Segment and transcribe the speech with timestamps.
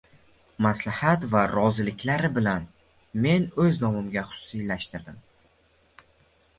[0.65, 2.67] Maslahat va roziliklari bilan
[3.27, 5.25] men oʻz nomimga xususiylashtirdim.